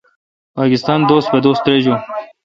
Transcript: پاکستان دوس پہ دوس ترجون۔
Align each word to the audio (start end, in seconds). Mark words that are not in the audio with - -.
پاکستان 0.57 0.99
دوس 1.09 1.25
پہ 1.31 1.37
دوس 1.45 1.57
ترجون۔ 1.65 1.99